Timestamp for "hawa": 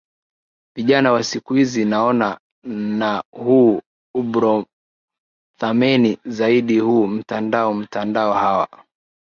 8.33-8.85